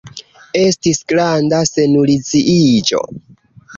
Estis 0.61 1.01
granda 1.13 1.59
seniluziiĝo. 1.73 3.03